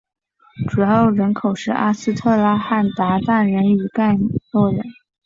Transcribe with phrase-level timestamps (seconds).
[0.67, 4.83] 主要人口是阿斯特拉罕鞑靼人与诺盖人。